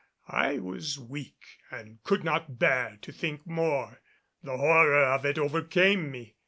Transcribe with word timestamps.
I 0.29 0.57
was 0.57 0.97
weak 0.97 1.43
and 1.69 2.01
could 2.03 2.23
not 2.23 2.57
bear 2.57 2.97
to 3.03 3.11
think 3.11 3.45
more. 3.45 4.01
The 4.41 4.57
horror 4.57 5.03
of 5.05 5.27
it 5.27 5.37
overcame 5.37 6.09
me! 6.09 6.37